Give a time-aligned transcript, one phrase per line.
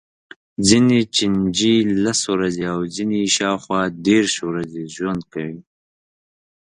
[0.67, 5.59] ځینې چینجي لس ورځې او ځینې یې شاوخوا دېرش ورځې ژوند کوي.